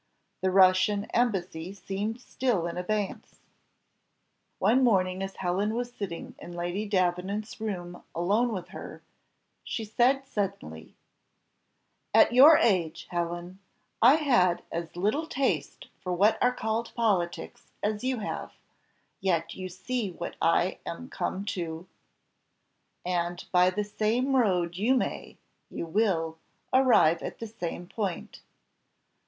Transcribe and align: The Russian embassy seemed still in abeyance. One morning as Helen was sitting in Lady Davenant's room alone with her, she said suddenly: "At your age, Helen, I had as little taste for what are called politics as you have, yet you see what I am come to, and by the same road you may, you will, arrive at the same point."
The 0.41 0.49
Russian 0.49 1.05
embassy 1.11 1.73
seemed 1.75 2.19
still 2.19 2.65
in 2.65 2.75
abeyance. 2.75 3.35
One 4.57 4.83
morning 4.83 5.21
as 5.21 5.35
Helen 5.35 5.75
was 5.75 5.91
sitting 5.93 6.33
in 6.39 6.53
Lady 6.53 6.87
Davenant's 6.87 7.61
room 7.61 8.01
alone 8.15 8.51
with 8.51 8.69
her, 8.69 9.03
she 9.63 9.85
said 9.85 10.25
suddenly: 10.25 10.95
"At 12.15 12.33
your 12.33 12.57
age, 12.57 13.05
Helen, 13.11 13.59
I 14.01 14.15
had 14.15 14.63
as 14.71 14.95
little 14.95 15.27
taste 15.27 15.87
for 15.99 16.11
what 16.13 16.39
are 16.41 16.51
called 16.51 16.91
politics 16.95 17.71
as 17.83 18.03
you 18.03 18.21
have, 18.21 18.53
yet 19.19 19.53
you 19.53 19.69
see 19.69 20.09
what 20.13 20.35
I 20.41 20.79
am 20.83 21.09
come 21.09 21.45
to, 21.53 21.87
and 23.05 23.45
by 23.51 23.69
the 23.69 23.83
same 23.83 24.35
road 24.35 24.77
you 24.77 24.95
may, 24.95 25.37
you 25.69 25.85
will, 25.85 26.39
arrive 26.73 27.21
at 27.21 27.37
the 27.37 27.45
same 27.45 27.85
point." 27.85 28.41